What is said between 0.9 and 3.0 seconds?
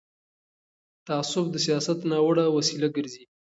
تعصب د سیاست ناوړه وسیله